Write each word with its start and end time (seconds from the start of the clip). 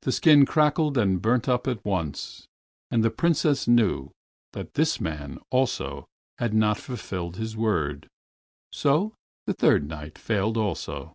The 0.00 0.12
skin 0.12 0.46
crackled 0.46 0.96
and 0.96 1.20
burnt 1.20 1.46
up 1.46 1.68
at 1.68 1.84
once, 1.84 2.46
and 2.90 3.04
the 3.04 3.10
Princess 3.10 3.68
knew 3.68 4.10
that 4.54 4.72
this 4.72 4.98
man 5.02 5.38
also 5.50 6.06
had 6.38 6.54
not 6.54 6.78
fulfilled 6.78 7.36
his 7.36 7.58
word. 7.58 8.08
So 8.72 9.12
the 9.44 9.52
Third 9.52 9.86
Knight 9.86 10.16
failed 10.16 10.56
also. 10.56 11.12